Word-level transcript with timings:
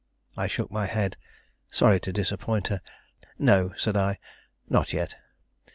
I 0.35 0.47
shook 0.47 0.71
my 0.71 0.87
head, 0.87 1.15
sorry 1.69 1.99
to 1.99 2.11
disappoint 2.11 2.69
her. 2.69 2.81
"No," 3.37 3.71
said 3.77 3.95
I; 3.95 4.17
"not 4.67 4.93
yet." 4.93 5.15